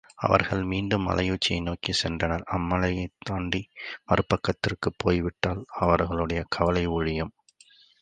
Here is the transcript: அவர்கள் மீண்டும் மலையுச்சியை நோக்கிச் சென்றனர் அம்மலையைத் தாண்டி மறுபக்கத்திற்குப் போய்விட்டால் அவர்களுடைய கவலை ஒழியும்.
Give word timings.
அவர்கள் 0.17 0.63
மீண்டும் 0.63 1.07
மலையுச்சியை 1.07 1.61
நோக்கிச் 1.61 1.99
சென்றனர் 2.03 2.45
அம்மலையைத் 2.51 3.15
தாண்டி 3.19 3.61
மறுபக்கத்திற்குப் 4.07 4.99
போய்விட்டால் 5.03 5.65
அவர்களுடைய 5.79 6.43
கவலை 6.49 6.87
ஒழியும். 6.89 7.33